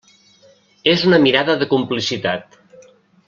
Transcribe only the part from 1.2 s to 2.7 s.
mirada de complicitat.